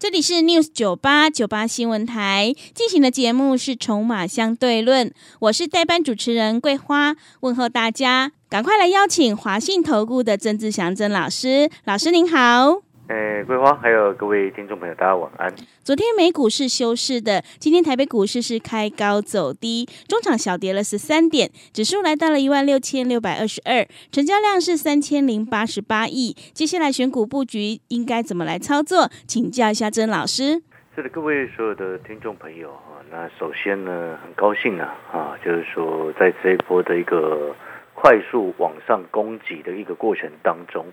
[0.00, 5.08] 这里是 News 九八九八新闻台进行的节目是《筹码相对论》，
[5.40, 12.89] 我是代班主持人桂花，问候大家，赶快来邀请华信投顾的曾志祥曾老师，老师您好。
[13.10, 15.52] 诶，桂花，还有各位听众朋友，大家晚安。
[15.82, 26.36] 昨天美股是休市的，今天台北股市是开高走低，中场小跌了十三点，指数来到了一万六千六百二十二，成交量是三千零八十八亿。
[26.54, 29.10] 接下来选股布局应该怎么来操作？
[29.26, 30.62] 请教一下曾老师。
[30.94, 37.56] 是的，各位所有的听众朋友啊，那首先呢，很高兴啊，啊，就是说在这一波的一个
[37.92, 40.86] 快速往上攻击的一个过程当中。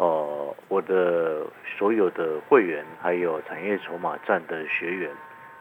[0.00, 5.10] 呃，我的所有的会员，还有产业筹码站的学员，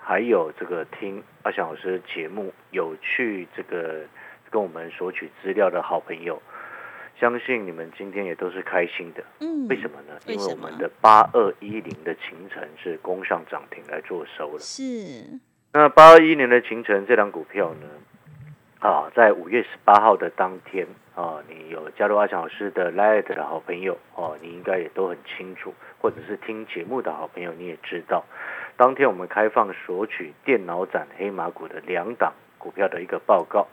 [0.01, 3.99] 还有这个听阿翔老师节目有去这个
[4.49, 6.41] 跟我们索取资料的好朋友，
[7.19, 9.21] 相信你们今天也都是开心的。
[9.41, 10.17] 嗯，为什么呢？
[10.25, 14.59] 因为我们的八二一零的秦城是攻上涨停来做收了。
[14.59, 15.37] 是。
[15.73, 17.87] 那八二一零的秦城这张股票呢？
[18.79, 20.87] 啊，在五月十八号的当天
[21.19, 28.23] 哦，你有加入阿强老师的 Light 的好朋友哦，你应该也都很清楚，或者是听节目的好朋友，你也知道，
[28.77, 33.67] 当天我们开放索取电脑展黑马股的两档股票的一个报告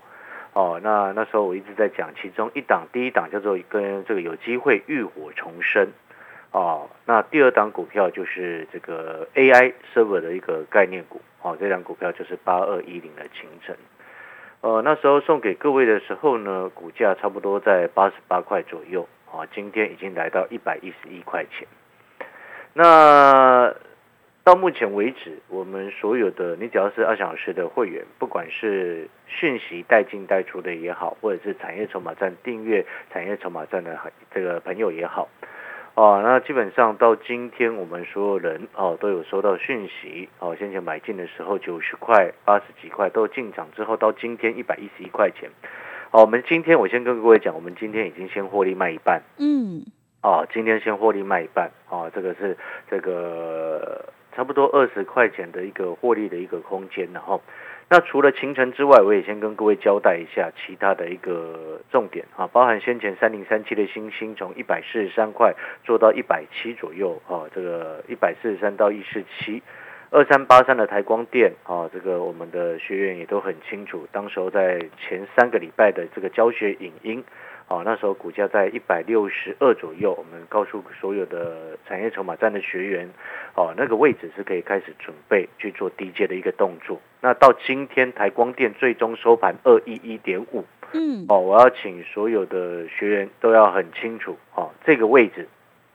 [0.54, 0.80] 哦。
[0.82, 5.86] 那那时候我一直在讲，其中一档，第一档叫做跟这个有机会浴火重生
[6.50, 6.90] 哦。
[7.04, 13.76] 那第二档股票就是这个 AI server 的一个概念股哦，这档股票就是八二一零的清晨。
[14.62, 21.68] 呃，那时候送给各位的时候呢，股价差不多在八十八块左右啊，今天已经来到一百一十一块钱。
[22.72, 23.72] 那
[24.42, 33.98] 到目前为止，我们所有的你只要是阿翔老师的会员，不管是讯息带进带出的也好，或者是产业筹码站订阅产业筹码站的
[34.32, 35.28] 这个朋友也好。
[35.96, 40.54] 哦，那基本上到今天，我们所有人哦都有收到讯息哦。
[40.54, 45.48] 先前买进的时候九十块、八十几块都进场之后，到今天一百一十一块钱。
[46.10, 49.22] 哦，我们今天我先跟各位讲，我们今天已经先获利卖一半。
[49.38, 49.86] 嗯。
[50.22, 51.70] 哦，今天先获利卖一半。
[51.88, 52.58] 哦，这个是
[52.90, 54.04] 这个
[54.34, 57.40] 差不多二十块钱的一个获利的一个空间，然后。
[57.88, 65.54] 那除了秦城之外，我也先跟各位交代一下其他的一个重点啊，包含先前三零三七的星星从一百四十三块
[65.84, 69.62] 做到一百七左右啊，这个一百四十三到一四七，
[70.10, 77.22] 二三八三的台光电啊，这个我们的学员也都很清楚，当时候在前三个礼拜的这个教学影音。
[77.68, 83.10] 哦，那时候股价在一百六十二左右，我们告诉所有的产业筹码站的学员，
[83.56, 87.00] 哦，那个位置是可以开始准备去做低阶的一个动作。
[87.20, 95.48] 那到今天台光电最终收盘二一一点五，嗯，哦，我要请所有的学员都要很清楚，哦，这个位置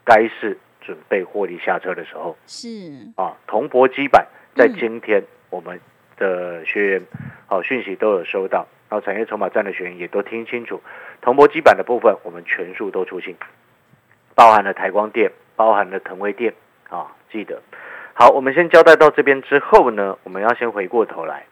[0.03, 2.67] 该是准备获利下车的时候，是
[3.15, 5.79] 啊，铜箔基板在今天我们
[6.17, 7.01] 的学员，
[7.47, 8.67] 好讯息都有收到。
[8.89, 10.81] 然后产业筹码站的学员也都听清楚，
[11.21, 13.35] 铜箔基板的部分我们全数都出清，
[14.35, 16.53] 包含了台光电，包含了腾威电
[16.89, 17.61] 啊，记得。
[18.13, 21.45] 好，我们先交代到这边之后呢，我们要先回过头来，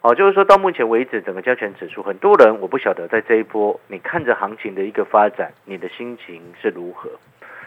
[0.00, 7.10] 哦，就是说到目前为止整个加权指数，很多人我不晓得在这一波你看着行情的一个发展，你的心情是如何？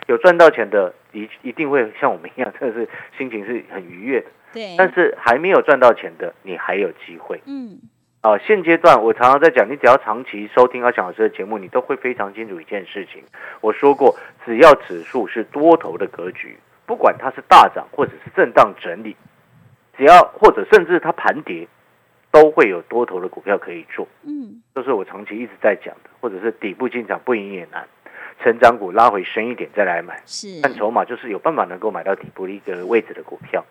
[0.07, 4.27] 有赚到钱的一一定会像我们一样，真的是心情是很愉悦的。
[4.53, 4.75] 对。
[4.77, 7.39] 但是还没有赚到钱的，你还有机会。
[7.45, 7.79] 嗯。
[8.25, 13.23] 啊，现阶段我常常在讲，你只要长期收听阿强老师的节目，你都会非常清楚一件事情。
[13.61, 19.15] 我说过，只要指数是多头的格局，不管它是大涨或者是震荡整理，
[19.95, 21.67] 只要或者甚至它盘跌，
[22.31, 24.07] 都会有多头的股票可以做。
[24.23, 27.87] 嗯，这是我长期一直在讲的，或者是底部进场不赢也难，
[28.41, 30.19] 成长股拉回深一点再来买。
[30.25, 33.63] 是，看筹码就是有办法能够买到底部的一个位置的股票。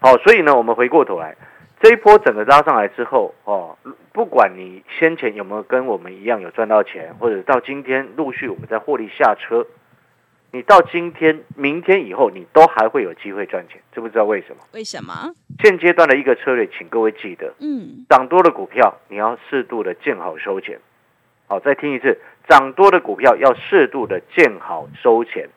[0.00, 1.36] 好，所以呢，我们回过头来。
[1.80, 3.76] 这一波整个拉上来之后，哦，
[4.12, 9.66] 不管你先前有没有跟我们一样有赚到钱，或者到今天陆续我们在获利下车，
[10.52, 14.62] 你到今天、明天以后，你都还会有机会赚钱，知不知道为什么？
[14.74, 15.34] 为什么？
[15.62, 20.78] 现阶段的一个策略，请各位记得，嗯，涨多的股票你要适度的见好收钱。
[21.46, 25.48] 好，再听一次，涨多的股票要适度的见好收钱。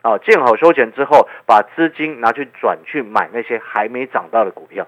[0.00, 4.86] 啊，见好收钱之后，把资金拿去转去买那些还没涨到的股票。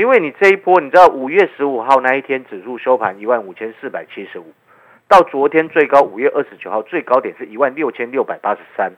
[0.00, 4.46] 因为你这一波，你知道五月十五号那一天指数收盘一万五千四百七十五，
[5.06, 8.90] 到昨天最高五月二十九号最高点是一万六千六百八十三。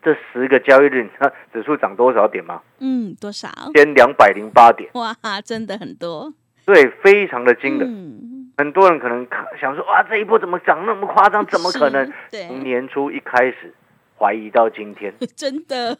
[0.00, 2.62] 这十个交易日，你知道 指数涨多少点吗？
[2.78, 3.48] 嗯，多少？
[3.74, 4.88] 千两百零八点。
[4.94, 5.12] 哇，
[5.44, 6.32] 真的很多。
[6.64, 7.88] 对，非常的惊人。
[7.88, 9.26] 嗯，很多人可能
[9.60, 11.44] 想说，哇，这一波怎么涨那么夸张？
[11.46, 13.74] 怎么可能 从年初一开始
[14.16, 15.98] 怀疑到今天， 真的。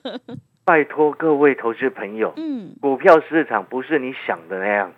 [0.64, 4.94] 拜托各位投资朋友，嗯，股票市场不是你想的那样子，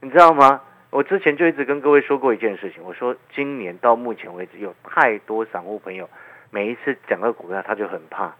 [0.00, 0.62] 你知道吗？
[0.90, 6.08] 我之前就一直跟各位说过一件事情，我说今年到目前为止有太多散户朋友，
[6.50, 8.34] 每一次讲到股票他就很怕，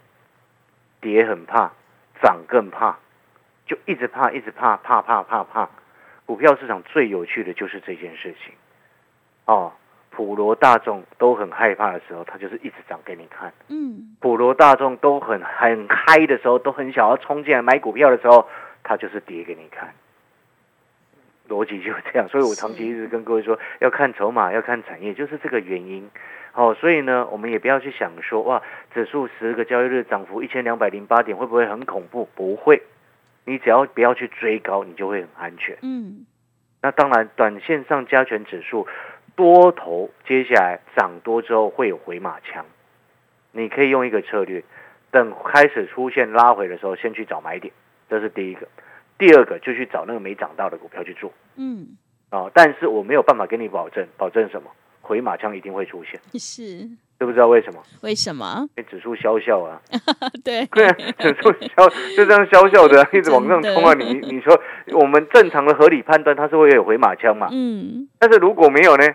[1.00, 1.72] 跌很怕，
[2.22, 2.98] 涨更怕，
[3.66, 5.68] 就一直怕，一直怕，怕怕怕怕。
[6.24, 8.54] 股票市场最有趣的就是这件事情，
[9.44, 9.72] 哦，
[10.16, 13.52] 普罗大众都很害怕的时候，它就是一直涨给你看。
[13.68, 18.48] 嗯，普罗大众都很很嗨的时候，都很想要冲进来买股票的时候，
[18.82, 19.92] 它就是跌给你看。
[21.50, 26.10] 逻辑就是这样，所以我长期一直跟各位说，要看筹码，要看产业，就是这个原因。
[26.52, 28.62] 好、所以呢，我们也不要去想说，哇，
[28.94, 32.26] 指数十个交易日涨幅一千两百零八点，会不会很恐怖？
[32.34, 32.82] 不会，
[33.44, 35.76] 你只要不要去追高，你就会很安全。
[35.82, 36.24] 嗯，
[36.80, 38.86] 那当然，短线上加权指数
[39.36, 42.64] 多头接下来涨多之后会有回马枪，
[43.52, 44.64] 你可以用一个策略，
[45.10, 47.72] 等开始出现拉回的时候，先去找买点，
[48.08, 48.66] 这是第一个。
[49.18, 51.96] 第二个就去找那个没涨到的股票去做嗯，
[52.28, 54.70] 啊、但是我没有办法跟你保证，保证什么？
[55.00, 56.78] 回马枪一定会出现，是
[57.18, 57.82] 知不知道为什么？
[58.02, 58.68] 为什么？
[58.76, 59.80] 因为指数消笑啊，
[60.44, 60.86] 对， 对，
[61.18, 63.94] 指数消就这样消笑的， 一直往上冲啊！
[63.94, 64.60] 你你说
[64.92, 67.48] 我们正常的合理判断，它是会有回马枪嘛？
[67.52, 69.06] 嗯，但是如果没有呢？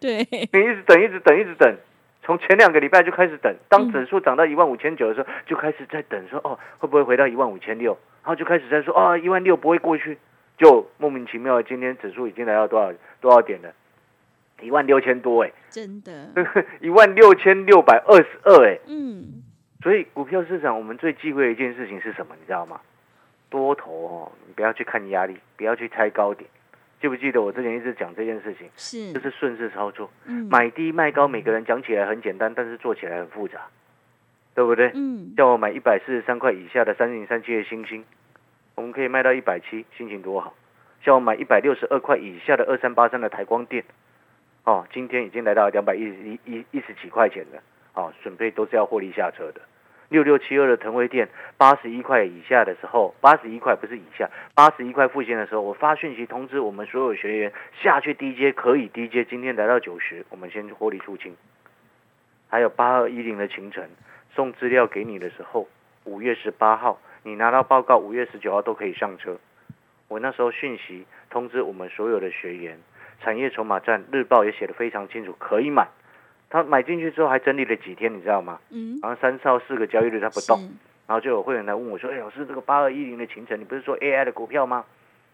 [0.00, 0.18] 对，
[0.52, 1.76] 你一直等，一直等，一直等，
[2.22, 7.98] 从前两个礼拜就开始等，当嗯指数涨到一万五千九的时候，就开始在等说，哦，会不会回到一万五千六？
[8.22, 10.18] 然后就开始在说，哦，一万六不会过去，
[10.56, 13.72] 就莫名其妙的，今天指数已经来到多少多少点了？
[14.60, 16.30] 一万六千多哎，真的，
[16.80, 19.42] 一万六千六百二十二哎，嗯，
[19.82, 22.34] 所以股票市场我们最忌讳的一件事情是什么？
[22.38, 22.80] 你知道吗？
[23.50, 26.50] 多头哦，你不要去看压力，不要去猜高点。
[27.00, 28.68] 记不记得我之前一直讲这件事情？
[28.76, 30.10] 是就，是顺势操作。
[30.26, 33.60] 嗯，买低卖高，每个人讲起来很简单，但是做起来很复杂，
[34.54, 34.90] 对不对？
[34.94, 38.04] 嗯，像我买一百四十三块以下的三零三七的星星，
[38.74, 40.54] 我们可以卖到一百七，心情多好。
[41.00, 43.84] 叫我买一百六十二块以下的二三八三的台光电，
[44.64, 47.62] 哦，今天已经来到两百一十一一一十几块钱了，
[47.94, 49.60] 哦，准备都是要获利下车的。
[50.08, 57.52] 六六七二的腾威电，八十一块以下的时候，八十一块不是以下，八十一块附近的时候，我发讯息通知我们所有学员
[57.82, 61.36] 下去低阶可以低阶，今天来到九十，我们先获利出清。
[62.48, 63.90] 还有八二一零的秦晨
[64.34, 65.68] 送资料给你的时候，
[66.04, 69.36] 五月十八号你拿到报告，五月十九号都可以上车。
[70.08, 72.78] 我那时候讯息通知我们所有的学员，
[73.20, 75.86] 产业筹码站日报也写得非常清楚，可以买。
[76.50, 78.58] 他买进去之后还整理了几天，你知道吗？
[78.70, 80.58] 嗯，然后三到四个交易日他不动，
[81.06, 84.84] 然后就有会员来问我说：“哎，老师，这个八二一零的秦晨，你不是说 AI 的股票吗？”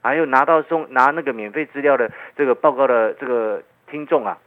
[0.02, 4.38] 还有拿到送拿那个免费资料的这个报告的这个听众啊，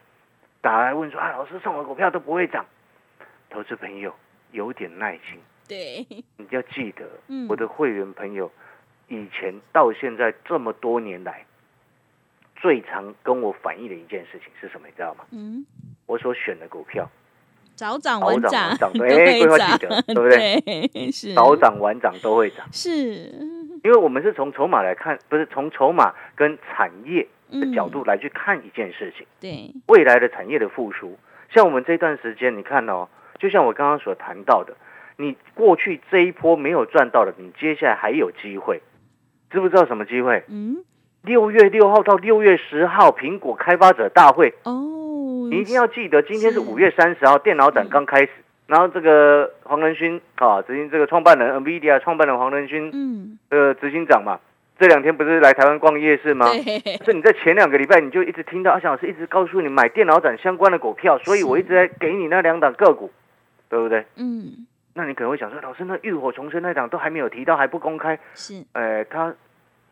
[0.62, 2.66] 打来问说：“啊，老师送我股票都不会涨。”
[3.50, 4.14] 投资朋友
[4.52, 6.06] 有点耐心，对，
[6.36, 8.52] 你要记得，嗯我的会员朋友
[9.08, 11.46] 以前到现在这么多年来，
[12.58, 14.86] 最常跟我反映的一件事情是什么？
[14.88, 15.26] 你知道吗？
[15.32, 15.66] 嗯，
[16.08, 17.08] 我所选的股票。
[17.76, 18.76] 早涨晚涨。
[18.80, 21.12] 都 对哎规划会涨记得对不对？
[21.36, 22.66] 早涨晚涨都会涨。
[22.72, 22.90] 是，
[23.84, 29.28] 因为我们是从筹码来看，不是从筹码跟产业的角度嗯来去看一件事情。
[29.40, 31.20] 对，未来的产业的复苏，
[31.54, 34.76] 像我们这段时间，你看哦，就像我刚刚所谈到的，
[35.18, 38.82] 你过去这一波没有赚到的，你接下来还有机会，
[39.52, 40.44] 知不知道什么机会？
[40.48, 40.78] 嗯，
[41.24, 46.60] 六月六号到六月十号，苹果开发者大会，哦，你一定要记得，今天是是。
[46.60, 48.30] 五月三十号，电脑展刚开始。
[48.68, 54.40] 然后这个黄仁勋啊，执行这个创办人 NVIDIA 创办人黄仁勋，嗯，呃，执行长嘛，
[54.78, 56.48] 这两天不是来台湾逛夜市吗？
[56.52, 63.10] 对，是你在前两个礼拜你就一直听到阿翔老师一直告诉你买电脑展相关的股票，所以我一直在给你那两档个股，
[63.70, 64.06] 对不对？
[64.18, 69.34] 嗯，那你可能会想说，老师，那浴火重生那档都还没有提到，还不公开，是，呃，它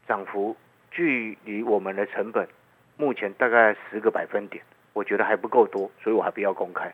[0.06, 0.54] 涨幅
[0.96, 2.48] 距离我们的成本
[2.96, 6.94] 目前大概十个百分点，我觉得还不够多，所以我还不要公开。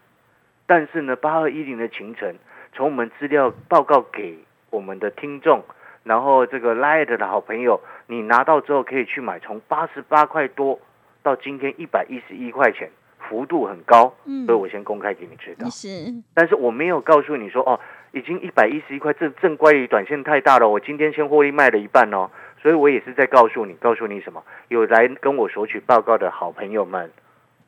[0.65, 2.35] 但是呢，八二一零的行程，
[2.73, 4.39] 从我们资料报告给
[4.71, 5.63] 我们的听众，
[6.03, 10.79] 然后这个 Light 的好朋友，你拿到之后可以去买，从八十八块多
[11.21, 12.89] 到今天一百一十一块钱，
[13.19, 15.69] 幅度很高，嗯所以我先公开给你知道。
[15.69, 15.87] 是，
[16.33, 17.79] 但是我没有告诉你说哦，
[18.13, 22.31] 已经一百一十一块，这正乖离短线太大了，我今天先获利卖了一半哦，
[22.61, 24.43] 所以我也是在告诉你，告诉你什么？
[24.67, 27.11] 有来跟我索取报告的好朋友们，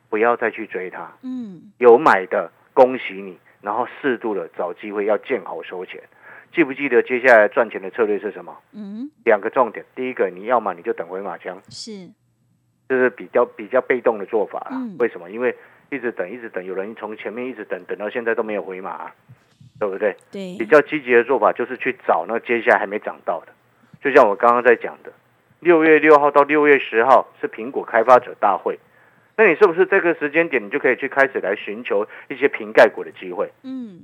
[0.08, 1.10] 不要再去追它。
[1.22, 6.00] 嗯，有买的恭喜你，然后适度的找机会要见好收钱。
[6.52, 8.56] 记不记得接下来赚钱的策略是什么？
[8.72, 12.08] 嗯，两个重点，第一个你要么你就等回马枪，是，
[12.88, 14.68] 这是比较比较被动的做法啦。
[14.72, 15.28] 嗯为什么？
[15.28, 15.56] 因为
[15.90, 19.14] 一直等，一直等，有人从前面一直等等到现在都没有回马啊、
[19.80, 20.16] 对不对？
[20.30, 23.52] 对比，较积极的做法就是去找那接下来还没涨到的，
[24.04, 25.10] 就像我刚刚在讲的，
[25.60, 28.78] 六月六号到六月十号是苹果开发者大会，
[29.34, 33.50] 那你是不是这个时间点你就可以去开始来寻求一些瓶盖股的机会？
[33.62, 34.02] 嗯，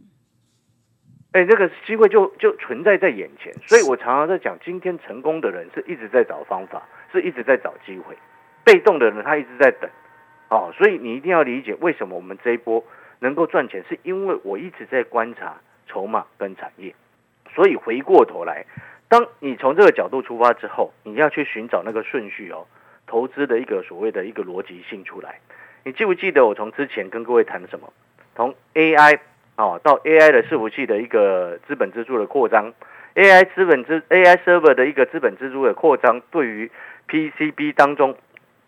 [1.32, 8.16] 哎，这个机会就就存在在眼前，所以我常常在讲，今天成功的人是一直在找方法，是一直在找机会，
[8.64, 9.90] 被动的人他一直在等，
[10.48, 12.82] 哦，所以你一定要理解为什么我们这一波
[13.18, 16.94] 能够赚钱，是因为我一直在观察筹码跟产业，
[17.54, 18.64] 所以回过头来，
[19.10, 22.64] 当你从这个角度出发之后，你要去寻找那个顺序哦，
[23.08, 25.40] 投资的一个所谓的一个逻辑性出来。
[25.84, 27.92] 你记不记得我从之前跟各位谈什么？
[28.36, 29.18] 从 AI
[29.56, 32.72] 哦到 AI 的伺服器的一个资本支出的扩张
[33.16, 36.70] ，AI 资本支 AI server 的一个资本支出的扩张，对于
[37.08, 38.16] PCB 当中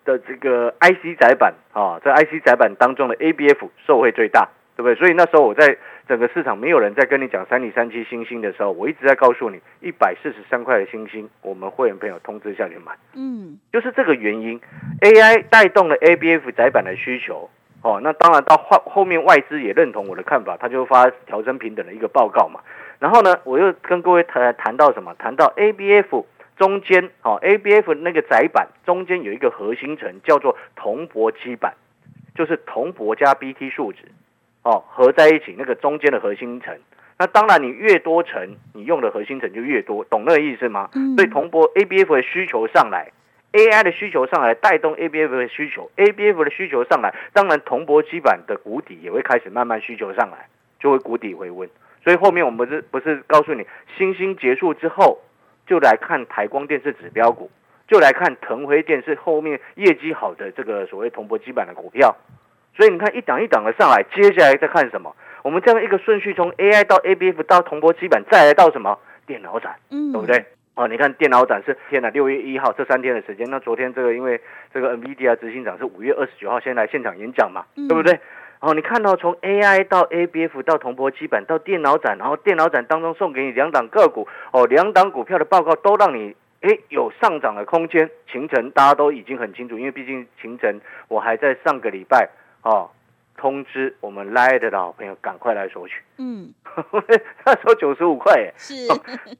[0.05, 4.97] 的这个 IC 载板啊，在 IC 载板当中的 ABF 受惠最大，对不对？
[4.97, 12.92] 所以那时候我在整个市场没有人在跟你讲三零三七星星的时候，我一直在告诉你，一百四十三块的星星，我们会员朋友通知下去买。
[13.14, 14.61] 嗯，就是这个原因
[15.00, 17.49] ，AI 带动了 ABF 窄板的需求。
[17.82, 22.61] 哦，那当然到后后面外资也认同我的看法，他就发调升平等的一个报告嘛。
[23.00, 25.12] 然后呢，我又跟各位谈谈到什么？
[25.18, 26.25] 谈到 ABF
[26.56, 31.75] 中间，哦，ABF 那个窄板中间有一个核心层叫做铜箔基板，
[32.37, 34.02] 就是铜箔加 BT 树脂，
[34.62, 36.76] 哦，合在一起那个中间的核心层。
[37.19, 40.88] 那当然，你越多层，你用的核心层就越多，懂那个意思吗？
[40.95, 43.12] 嗯所以铜箔 ABF 的需求上来
[43.52, 50.49] ，AI 的需求上来，带动 ABF 的需求，ABF 的需求上来，当然铜箔基板的谷底也会开始慢慢需求上来，
[50.81, 51.69] 就会谷底回温。
[52.02, 53.64] 所以后面我们不是不是告诉你，
[53.97, 55.21] 星星结束之后，
[55.66, 57.50] 就来看台光电视指标股，
[57.87, 62.16] 就来看腾辉电视后面业绩好的这个所谓铜箔基板的股票。
[62.76, 65.14] 所以你看一档一档的上来，接下来再看什么？
[65.43, 70.45] 我们这样一个顺序，从 AI 到 ABF 到铜箔基板，再来到什么电脑展，嗯，对不对？
[70.75, 73.50] 哦，你看电脑展是天呐，六月一号这三天的时间。
[73.50, 74.41] 那昨天这个因为
[74.73, 78.19] 这个 NVIDIA 执行长是五月二十九号先来现场演讲嘛，嗯对不对？
[78.61, 88.09] 哦，你看到从 AI 到 ABF 到铜箔基板到电脑展，然后电脑展当中送给你两档个股，哦，两档股票的报告都让你诶有上涨的空间。
[88.31, 92.31] 秦晨大家都已经很清楚，因为毕竟秦晨我还在上个礼拜
[92.62, 92.90] 哦
[93.37, 96.52] 通知我们 Light 的老朋友赶快来索取，嗯，
[97.45, 98.75] 那时候九十五块耶，是，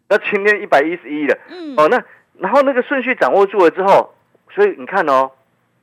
[0.09, 1.38] 那今天一百一十一了。
[1.49, 2.02] 嗯，哦，那
[2.38, 4.12] 然后那个顺序掌握住了之后，
[4.50, 5.31] 所以你看哦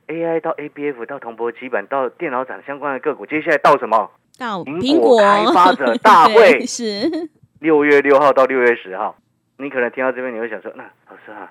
[0.08, 4.10] ，AI 到 ABF 到铜箔基板到电脑展相关的个股，接下来到什么？
[4.38, 6.60] 到苹果开发者大会。
[6.66, 7.30] 是，
[7.60, 9.16] 六月六号到六月十号。
[9.56, 11.50] 你可能听到这边，你会想说，那老师啊，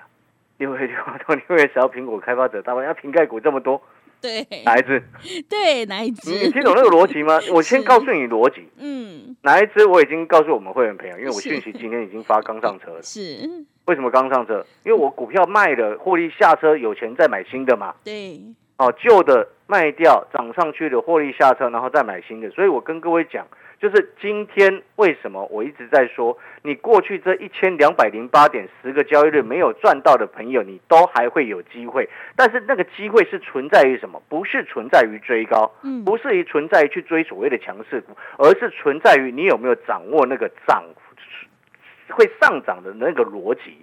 [0.58, 3.80] 六月六号到六月十号，苹果开发者大会，要瓶盖股这么多，
[4.20, 5.02] 对，哪一只？
[5.48, 6.30] 对，哪一你只？
[6.32, 7.40] 你听懂那个逻辑吗？
[7.52, 13.02] 我先告诉你逻辑，嗯，哪一只我已经告诉我们会员朋友，因为我是讯息今天已经发刚上车了。
[13.02, 13.48] 是，
[13.86, 14.64] 为什么刚上车？
[14.84, 17.94] 因为我股票卖了，获利下车，有钱再买新的嘛。
[18.04, 18.40] 对，
[18.76, 22.50] 哦，旧的卖掉，涨上去的获利下车，然后再买新的。
[22.50, 23.46] 所以我跟各位讲，
[23.80, 32.06] 就是今天为什么我一直在说，你过去这一千两百零八点十个交易日没有赚到的朋友，你都还会有机会。
[32.36, 34.22] 但是那个机会是存在于什么？
[34.28, 40.84] 不是存在于追高，嗯，不是于存在于去追所谓的强势股，而是存在于你有没有掌握那个涨
[42.10, 43.82] 会上涨的那个逻辑，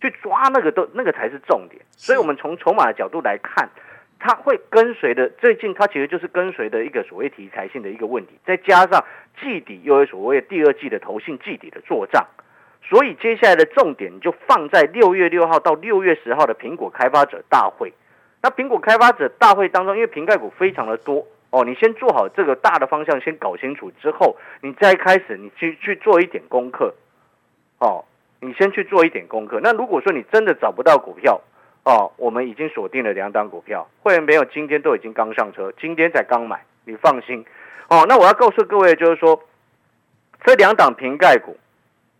[0.00, 1.80] 去抓那个都那个才是重点。
[1.92, 3.68] 所以我们从筹码的角度来看。
[4.24, 9.04] 它会跟随的，最近它其实就是跟随的一个所谓题材性的一个问题，再加上
[9.40, 12.24] 季底又有所谓第二季的投信季底的做账，
[12.84, 17.92] 所以接下来的重点就放在六月六号到六月十号的苹果开发者大会。
[18.40, 26.94] 那苹果开发者大会当中，因为瓶盖股非常的多哦，你先做好这个大的方向，先搞清楚之后，你再开始你去去做一点功课，
[27.80, 28.04] 哦，
[28.40, 29.58] 你先去做一点功课。
[29.60, 31.40] 那如果说你真的找不到股票，
[31.84, 37.44] 哦，我们已经锁定了两档股票，会员朋友今天都已经刚上车，今天才刚买，你放心。
[37.88, 39.42] 哦，那我要告诉各位，就是说
[40.44, 41.56] 这两档瓶盖股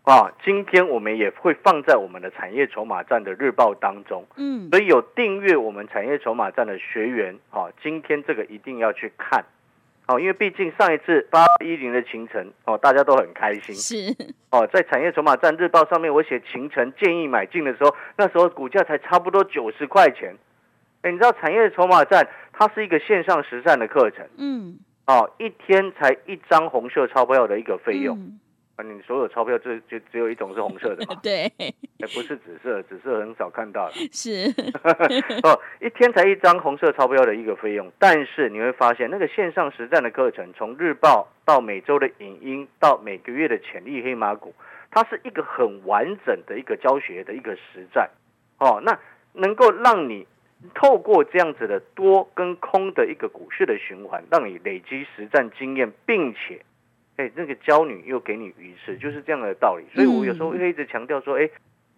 [0.03, 4.25] 啊，今天我们也会放在我们的产业筹码站的日报当中。
[4.35, 9.45] 嗯，所以有订阅我们产业筹码站的学员，哦，今天这个一定要去看，
[10.07, 14.15] 哦，因为毕竟上一次八一零的秦晨，哦，大家都很开心，是，
[14.51, 20.35] 哦，在产业筹码站日报上面，我写秦晨建议买进的时候，那时候股价才差不多九十块钱，
[21.03, 28.17] 哎，你知道产业筹码战，它是一个线上实战的课程，嗯，哦，一天才一张红色钞票的一个费用。
[28.17, 28.39] 嗯
[28.75, 31.13] 啊，你所有钞票就就只有一种是红色的嘛？
[31.21, 33.93] 对，哎，不是紫色，紫色很少看到了。
[34.11, 34.47] 是，
[35.43, 44.55] 哦，一天才一张红色钞票的一个费用，但是你会发现，那个线上实战的课程，从日报到每周的影音，到每个月的潜力黑马股，
[44.89, 48.09] 它是一个很完整的一个教学的一个实战。
[48.57, 48.97] 哦，那
[49.33, 50.25] 能够让你
[50.73, 56.63] 透过这样子的多跟空的一个股市的循环，让你累积实战经验，并且，
[57.17, 59.85] 哎，那个娇女又给你鱼吃，就是这样的道理。
[59.93, 61.49] 所以我有时候会一直强调说，哎。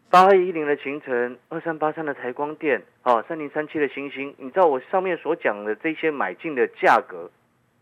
[0.08, 7.30] 八二一零的秦城，二三八三的台光电，哦，三零三七的星星，你知道我上面所讲的这些买进的价格，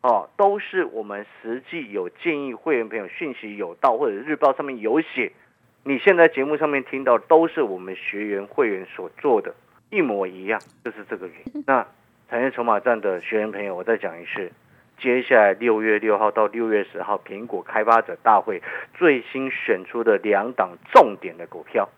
[0.01, 5.33] 哦，都是我们实际有建议会员朋友讯息有到，或者日报上面有写。
[5.83, 9.53] 你现在节目上面听到都是我们学员会员所做的，
[9.91, 11.63] 一模一样，就是这个原因。
[11.67, 11.85] 那
[12.29, 14.49] 产业筹码站的学员朋友，我再讲一次，
[14.99, 18.61] 接下来六月六号到六月十号，苹果开发者大会
[18.93, 21.89] 最新选出的两档重点的股票。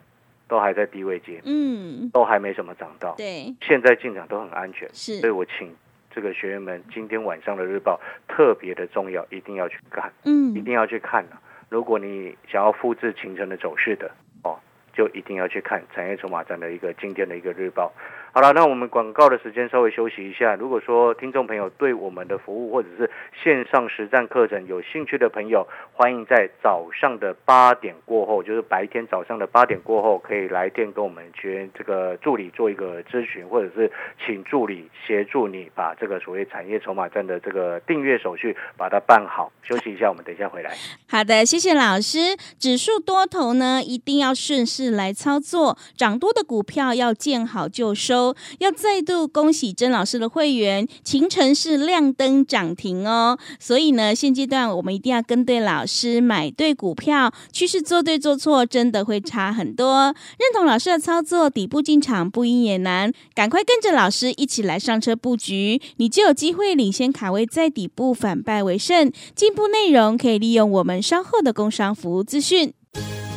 [0.48, 5.16] 都还在低位接，嗯，都还没什么涨到，对，现在进场都很安全，是。
[5.16, 5.76] 所以我请
[6.12, 10.54] 这个学员们今天晚上的日报特别的重要，一定要去看，嗯。
[10.54, 11.42] 一定要去看啊。
[11.68, 14.12] 如果你想要复制秦城的走势的
[14.44, 14.60] 哦，
[14.94, 17.92] 就一定要去看产业筹码站的一个今天的一个日报。
[18.36, 20.56] 好了，那我们广告的时间稍微休息一下。
[20.56, 23.10] 如果说听众朋友对我们的服务或者是
[23.42, 33.90] 线上实战课程有兴趣的朋友，欢迎在早上的八点过后，就是白天早上的八点过后，可以来电跟我们学员这个助理做一个咨询，或者是
[34.26, 39.50] 请助理协助你把这个所谓产业筹码站的这个订阅手续把它办好。
[39.64, 40.76] 休息一下，我们等一下回来。
[41.10, 42.36] 好的，谢谢老师。
[42.60, 48.25] 指数多头呢，一定要顺势来操作，涨多的股票要见好就收。
[48.60, 53.38] 要再度恭喜曾老师的会员，秦城是亮灯涨停哦。
[53.60, 60.16] 所以呢，现阶段我们一定要跟对老师，买对股票，趋势做对做错，真的会差很多。
[60.38, 69.12] 认同老师的操作，底部进场不赢也难，赶快跟着老师一起来上车布局，你就有机会领先卡位在底部，反败为胜。
[69.36, 72.74] 进步内容可以利用我们稍后的工商服务资讯。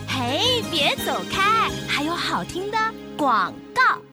[0.06, 2.78] 嘿，别走开，还有好听的
[3.16, 4.07] 广告。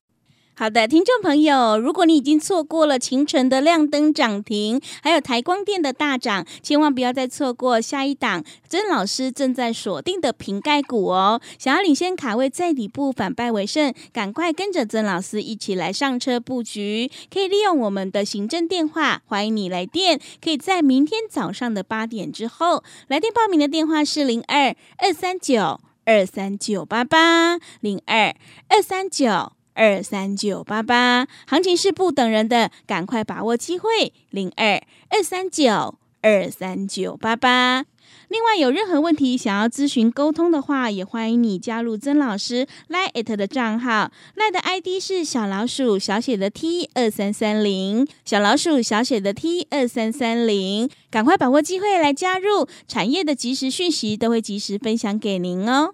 [0.57, 11.41] 好的，听众朋友，如果你已经错过了秦城的亮灯涨停，还有台光电的大涨，千万不要再错过下一档曾老师正在锁定的瓶盖股哦。
[11.59, 17.11] 想要领先卡位在底部，反败为胜，赶快跟着曾老师一起来上车布局。
[17.29, 28.33] 可以利用我们的行政电话，欢迎你来电，可以在明天早上的八点之后来电报名的电话是零二二三九二三九八八零二
[28.69, 29.54] 二三九。
[29.75, 37.85] 二三九八八，行情是不等人的，赶快把握机会，零二二三九二三九八八。
[38.29, 44.11] 另外，有任何问题想要咨询沟通的话，也欢迎你加入曾老师 Line 的账号。
[44.35, 55.93] Lie 的 ID 是小老鼠小写的 T 二三三零，小老鼠小写的 T 二三三零，赶快把握机会来加入，产业的即时讯息都会及时分享给您哦。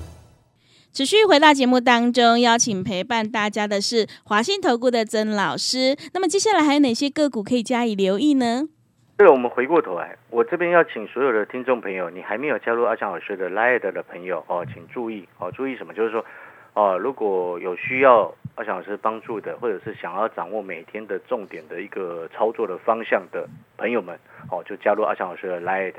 [0.93, 5.95] 持续回到节目当中，邀请陪伴大家的是华信投顾的曾老师。
[6.13, 8.67] 那么接下来还有哪些个股可以加以留意呢？
[9.15, 15.93] 对了，我们回过头来，我这边要请所有的听众朋友，你还没有加入阿强老师的 Light 的朋友哦，请注意哦，注意什么？
[15.93, 16.25] 就是说
[16.73, 24.19] 哦，如果有需要阿强老师帮助的，或者是想要掌握每天的重点的一个操作的方向的朋友们
[24.51, 25.93] 哦，就加入阿强老师的 Light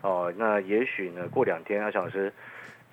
[0.00, 0.32] 哦。
[0.38, 2.32] 那也许呢，过两天阿强老师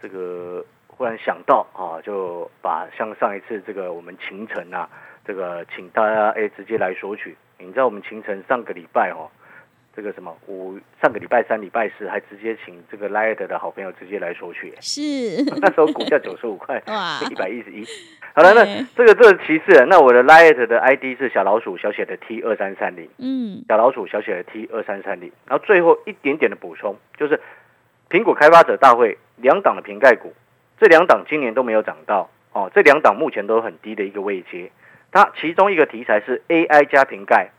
[0.01, 0.65] 这个。
[0.97, 4.89] 忽然想到啊，就把像上一次这个我们秦城啊，
[5.25, 7.35] 这个请大家哎直接来索取。
[7.57, 9.29] 你知道我们秦城上个礼拜哦，
[9.95, 17.85] 这个什么五上个礼拜三、礼拜四还直接请这个 l i a 的好朋友直接来索取，是那时候股价九十五块， 哇，一百一十一。
[18.33, 25.31] 好了，那这个这个其次，那我的 l i a 的 ID 是小老鼠小写的 T 二三三零，嗯，小老鼠小写的 T 二三三零。
[25.47, 27.39] 然后最后一点点的补充，就是
[28.09, 30.33] 苹果开发者大会两档的瓶盖股。
[30.79, 34.71] 这两档今年都没有涨到哦，这两档目前都很低的一个位阶，
[35.11, 37.49] 它其中一个题材是 AI 加瓶盖，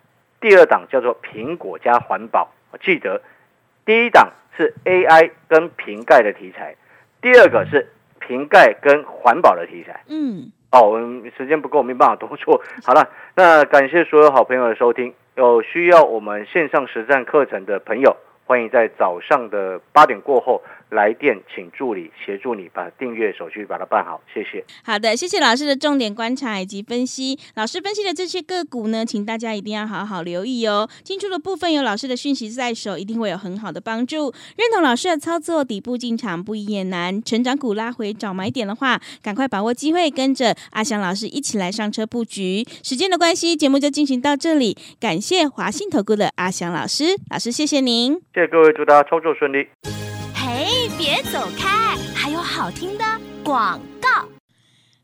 [0.41, 2.51] 第二档叫做苹果加环保。
[2.83, 3.23] 记得
[3.85, 6.77] 第一档是 AI 跟瓶盖的题材，
[7.23, 10.03] 第二个是瓶盖跟环保的题材。
[10.09, 12.61] 嗯，哦，我们时间不够，没办法多说。
[12.85, 15.15] 好了，那感谢所有好朋友的收听。
[15.37, 24.65] 有需要我们线上实战课程的朋友，欢迎在早上的八点过后来电，请助理协助你把订阅手续把它办好，谢谢。
[24.85, 27.39] 好的，谢谢老师的重点观察以及分析。
[27.57, 30.89] 老师分析的这些个股呢，请大家一定要好好留意哦。
[31.03, 34.33] 进出的部分有老师的讯息在手，一定会有很好的帮助。
[34.57, 37.21] 认同老师的操作，底部进场不易也难。
[37.23, 42.65] 成长股拉回找买点的话，赶快把握机会，跟着阿翔老师一起来上车布局。
[42.85, 44.77] 时间的关系，节目就进行到这里。
[45.01, 48.15] 感谢华信投顾的阿翔老师，老师谢谢您。
[48.33, 50.16] 谢谢各位，祝大家操作顺利。
[50.99, 53.05] 别走开，还有好听的
[53.45, 54.36] 广告。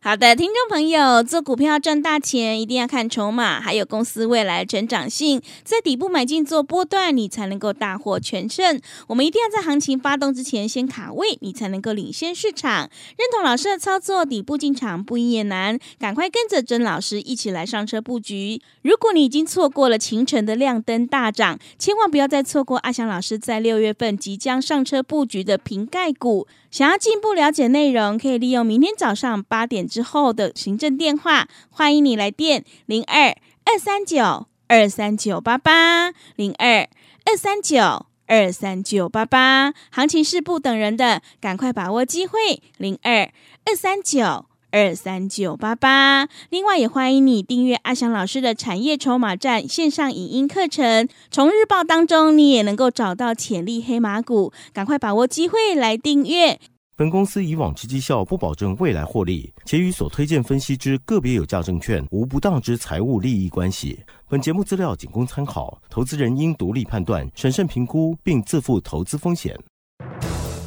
[0.05, 8.81] 好的，听众朋友，做股票赚大钱，一定要看筹码，还有公司未来成长性，在底部买进做波段，你才能够大获全胜。
[9.07, 12.91] 我们一定要在行情发动之前先卡位，你才能够领先市场。
[13.17, 18.61] 认同老师的操作，底部进场不也难，赶快跟着曾老师一起来上车布局。
[18.83, 26.49] 如果你已经错过了清晨的亮灯大涨，千万不要再错过阿翔老师在六月份即将上车布局的瓶盖股。
[26.73, 36.89] 想要进一步了解内容，可以利用明天早上八点之后的行政电话，欢迎你来电零二二三九二三九八八零二
[37.27, 39.75] 二三九二三九八八。
[39.91, 43.31] 行情是不等人的，赶快把握机会零二
[43.67, 44.47] 二三九。
[44.73, 46.27] 二三九八八。
[46.51, 51.07] 另外，也欢迎你订阅阿翔老师的产业筹码站线上影音课程。
[51.31, 56.59] 从日报当中，你也能够找到潜力黑马股，赶快把握机会来订阅。
[56.95, 63.99] 本公司以往之绩效不保证未来获利，且与所推荐分析之个别有价证券无不当之财务利益关系。
[64.29, 69.59] 本节目资料仅供参考，投资人应独立判断、审慎评估，并自负投资风险。